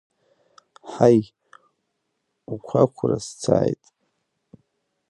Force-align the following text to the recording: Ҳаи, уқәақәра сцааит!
Ҳаи, 0.91 1.19
уқәақәра 2.53 3.17
сцааит! 3.25 3.83